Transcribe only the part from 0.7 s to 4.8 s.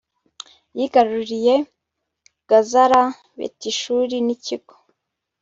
yigaruriye gazara, betishuri n'ikigo